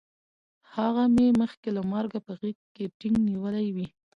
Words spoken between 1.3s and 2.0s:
مخکې له